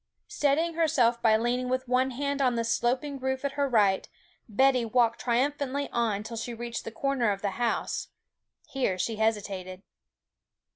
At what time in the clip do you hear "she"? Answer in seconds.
6.37-6.55, 8.97-9.17